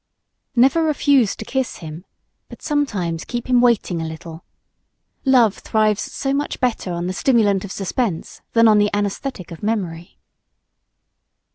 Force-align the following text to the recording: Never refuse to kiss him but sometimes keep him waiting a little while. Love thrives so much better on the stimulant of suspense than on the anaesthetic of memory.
Never 0.55 0.83
refuse 0.83 1.35
to 1.35 1.45
kiss 1.45 1.75
him 1.77 2.05
but 2.49 2.63
sometimes 2.63 3.23
keep 3.23 3.45
him 3.45 3.61
waiting 3.61 4.01
a 4.01 4.07
little 4.07 4.31
while. 4.31 4.45
Love 5.43 5.59
thrives 5.59 6.01
so 6.01 6.33
much 6.33 6.59
better 6.59 6.91
on 6.91 7.05
the 7.05 7.13
stimulant 7.13 7.63
of 7.63 7.71
suspense 7.71 8.41
than 8.53 8.67
on 8.67 8.79
the 8.79 8.89
anaesthetic 8.95 9.51
of 9.51 9.61
memory. 9.61 10.17